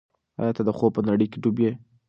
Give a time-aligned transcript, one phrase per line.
[0.41, 1.71] آیا ته د خوب په نړۍ کې ډوب یې؟